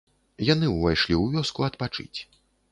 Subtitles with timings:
[0.53, 2.19] Яны ўвайшлі ў вёску адпачыць.